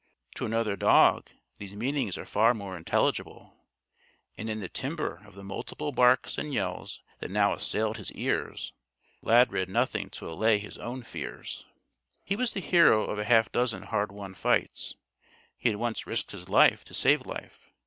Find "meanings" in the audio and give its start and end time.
1.75-2.17